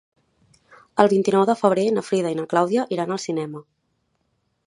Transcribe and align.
El 1.03 1.09
vint-i-nou 1.11 1.43
de 1.49 1.55
febrer 1.59 1.83
na 1.97 2.03
Frida 2.09 2.33
i 2.35 2.39
na 2.41 2.47
Clàudia 2.53 2.85
iran 2.97 3.17
al 3.17 3.23
cinema. 3.27 3.65